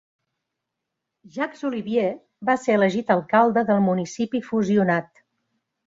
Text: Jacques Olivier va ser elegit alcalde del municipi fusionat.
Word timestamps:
Jacques 1.33 1.59
Olivier 1.69 2.07
va 2.51 2.57
ser 2.63 2.79
elegit 2.79 3.15
alcalde 3.17 3.67
del 3.71 3.87
municipi 3.93 4.47
fusionat. 4.51 5.27